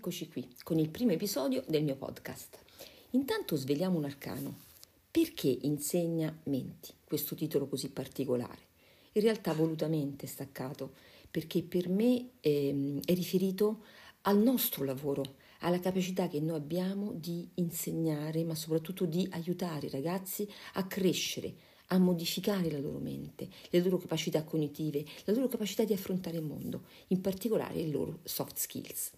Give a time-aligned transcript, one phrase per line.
[0.00, 2.56] Eccoci qui con il primo episodio del mio podcast.
[3.10, 4.60] Intanto sveliamo un arcano.
[5.10, 6.90] Perché insegna menti?
[7.04, 8.60] Questo titolo così particolare.
[9.12, 10.94] In realtà volutamente staccato,
[11.30, 13.82] perché per me ehm, è riferito
[14.22, 19.90] al nostro lavoro, alla capacità che noi abbiamo di insegnare, ma soprattutto di aiutare i
[19.90, 21.52] ragazzi a crescere,
[21.88, 26.42] a modificare la loro mente, le loro capacità cognitive, la loro capacità di affrontare il
[26.42, 29.10] mondo, in particolare le loro soft skills.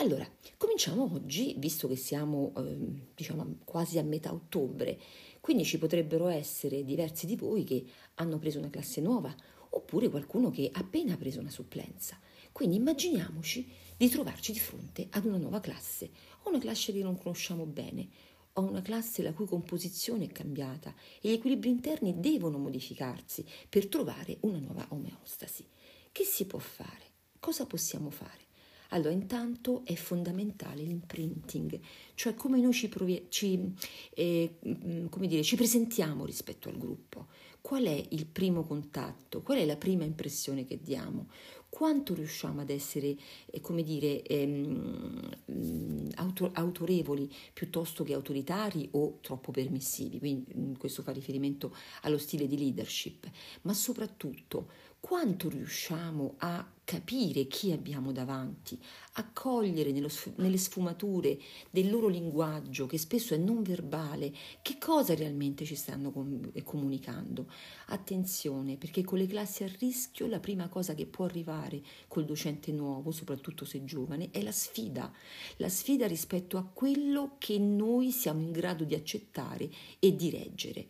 [0.00, 4.98] Allora, cominciamo oggi, visto che siamo eh, diciamo quasi a metà ottobre,
[5.40, 9.34] quindi ci potrebbero essere diversi di voi che hanno preso una classe nuova
[9.68, 12.18] oppure qualcuno che ha appena preso una supplenza.
[12.50, 16.08] Quindi immaginiamoci di trovarci di fronte ad una nuova classe,
[16.44, 18.08] o una classe che non conosciamo bene,
[18.54, 23.86] o una classe la cui composizione è cambiata e gli equilibri interni devono modificarsi per
[23.88, 25.66] trovare una nuova omeostasi.
[26.10, 27.04] Che si può fare?
[27.38, 28.48] Cosa possiamo fare?
[28.90, 31.78] Allora, intanto è fondamentale l'imprinting,
[32.14, 33.72] cioè come noi ci, provi- ci,
[34.14, 37.26] eh, mm, come dire, ci presentiamo rispetto al gruppo.
[37.60, 39.42] Qual è il primo contatto?
[39.42, 41.28] Qual è la prima impressione che diamo?
[41.68, 43.16] Quanto riusciamo ad essere,
[43.46, 50.18] eh, come dire, ehm, mm, auto- autorevoli piuttosto che autoritari o troppo permissivi?
[50.18, 53.30] Quindi mm, questo fa riferimento allo stile di leadership,
[53.62, 58.76] ma soprattutto quanto riusciamo a capire chi abbiamo davanti,
[59.12, 61.38] a cogliere nello, nelle sfumature
[61.70, 67.48] del loro linguaggio, che spesso è non verbale, che cosa realmente ci stanno com- comunicando.
[67.86, 72.72] Attenzione, perché con le classi a rischio la prima cosa che può arrivare col docente
[72.72, 75.12] nuovo, soprattutto se giovane, è la sfida,
[75.58, 80.88] la sfida rispetto a quello che noi siamo in grado di accettare e di reggere.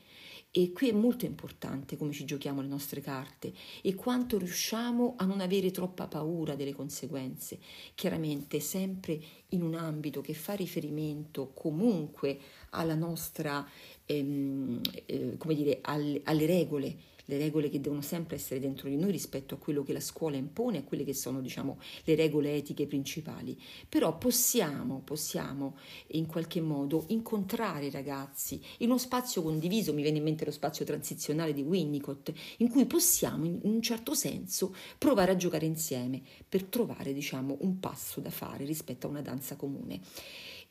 [0.52, 5.24] E qui è molto importante come ci giochiamo le nostre carte e quanto riusciamo a
[5.24, 7.58] non avere troppa paura delle conseguenze,
[7.94, 12.38] chiaramente sempre in un ambito che fa riferimento comunque
[12.70, 13.66] alla nostra,
[14.06, 16.96] ehm, eh, come dire, alle, alle regole
[17.30, 20.36] le regole che devono sempre essere dentro di noi rispetto a quello che la scuola
[20.36, 23.58] impone, a quelle che sono diciamo, le regole etiche principali.
[23.88, 25.76] Però possiamo, possiamo
[26.08, 30.50] in qualche modo incontrare i ragazzi in uno spazio condiviso, mi viene in mente lo
[30.50, 36.20] spazio transizionale di Winnicott, in cui possiamo in un certo senso provare a giocare insieme
[36.48, 40.00] per trovare diciamo, un passo da fare rispetto a una danza comune.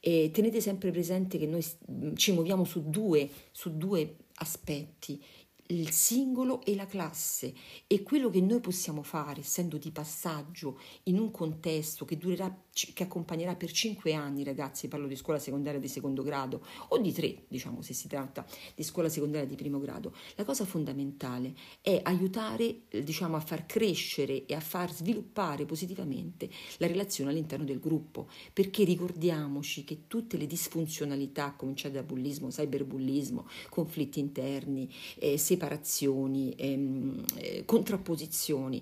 [0.02, 1.66] E tenete sempre presente che noi
[2.16, 5.22] ci muoviamo su due, su due aspetti
[5.72, 7.54] il singolo e la classe
[7.86, 13.04] e quello che noi possiamo fare, essendo di passaggio in un contesto che durerà, che
[13.04, 17.44] accompagnerà per cinque anni, ragazzi, parlo di scuola secondaria di secondo grado o di tre,
[17.48, 20.14] diciamo, se si tratta di scuola secondaria di primo grado.
[20.36, 26.88] La cosa fondamentale è aiutare, diciamo, a far crescere e a far sviluppare positivamente la
[26.88, 33.48] relazione all'interno del gruppo, perché ricordiamoci che tutte le disfunzionalità, a cominciare da bullismo, cyberbullismo,
[33.70, 38.82] conflitti interni, eh, separazioni, ehm, eh, contrapposizioni,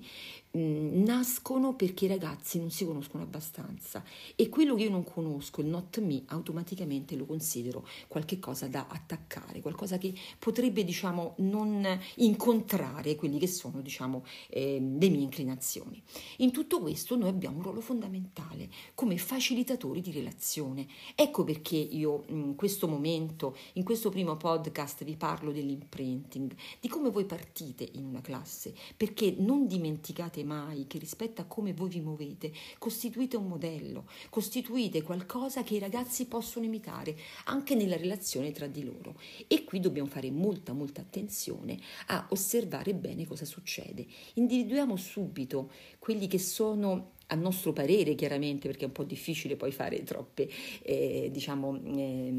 [0.56, 4.02] Mm, nascono perché i ragazzi non si conoscono abbastanza
[4.34, 9.60] e quello che io non conosco, il not me, automaticamente lo considero qualcosa da attaccare,
[9.60, 11.86] qualcosa che potrebbe diciamo non
[12.16, 16.02] incontrare quelli che sono diciamo eh, le mie inclinazioni.
[16.38, 20.88] In tutto questo noi abbiamo un ruolo fondamentale come facilitatori di relazione.
[21.14, 27.10] Ecco perché io in questo momento, in questo primo podcast vi parlo dell'imprinting, di come
[27.10, 32.02] voi partite in una classe, perché non dimenticate mai che rispetto a come voi vi
[32.02, 37.16] muovete, costituite un modello, costituite qualcosa che i ragazzi possono imitare
[37.46, 39.20] anche nella relazione tra di loro.
[39.48, 44.06] E qui dobbiamo fare molta, molta attenzione a osservare bene cosa succede.
[44.36, 49.72] Individuiamo subito quelli che sono a nostro parere chiaramente perché è un po' difficile poi
[49.72, 50.50] fare troppe
[50.84, 52.34] eh, diciamo eh,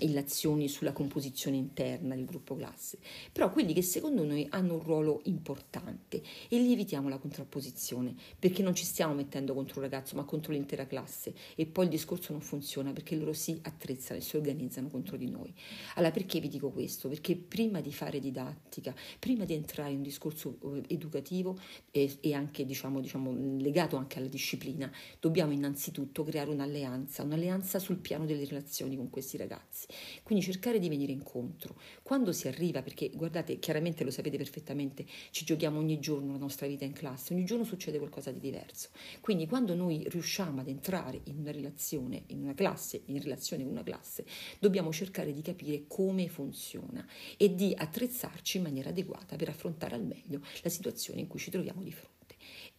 [0.00, 2.98] illazioni sulla composizione interna del gruppo classe.
[3.32, 8.62] Però quelli che secondo noi hanno un ruolo importante e li evitiamo la contrapposizione perché
[8.62, 11.32] non ci stiamo mettendo contro un ragazzo ma contro l'intera classe.
[11.54, 15.28] E poi il discorso non funziona perché loro si attrezzano e si organizzano contro di
[15.28, 15.52] noi.
[15.94, 17.08] Allora perché vi dico questo?
[17.08, 21.58] perché prima di fare didattica prima di entrare in un discorso eh, educativo
[21.90, 27.98] e, e anche diciamo, diciamo legato anche alla disciplina, dobbiamo innanzitutto creare un'alleanza, un'alleanza sul
[27.98, 29.86] piano delle relazioni con questi ragazzi.
[30.22, 31.78] Quindi cercare di venire incontro.
[32.02, 36.66] Quando si arriva, perché guardate, chiaramente lo sapete perfettamente, ci giochiamo ogni giorno la nostra
[36.66, 38.88] vita in classe, ogni giorno succede qualcosa di diverso.
[39.20, 43.72] Quindi quando noi riusciamo ad entrare in una relazione, in una classe, in relazione con
[43.72, 44.24] una classe,
[44.58, 47.06] dobbiamo cercare di capire come funziona
[47.36, 51.50] e di attrezzarci in maniera adeguata per affrontare al meglio la situazione in cui ci
[51.50, 52.19] troviamo di fronte.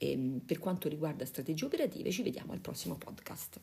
[0.02, 3.60] E, ehm, per quanto riguarda strategie operative ci vediamo al prossimo podcast.